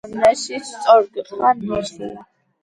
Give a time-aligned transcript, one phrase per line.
[0.03, 2.25] სადიაკვნეში სწორკუთხა ნიშია.